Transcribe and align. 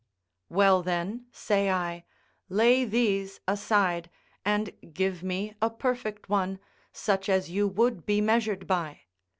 Well, 0.49 0.81
then, 0.81 1.27
say 1.31 1.69
I, 1.69 2.05
lay 2.49 2.85
these 2.85 3.39
aside, 3.47 4.09
and 4.43 4.73
give 4.95 5.21
me 5.21 5.53
a 5.61 5.69
perfect 5.69 6.27
one, 6.27 6.57
such 6.91 7.29
as 7.29 7.51
you 7.51 7.67
would 7.67 8.07
be 8.07 8.19
measured 8.19 8.65
by. 8.65 9.01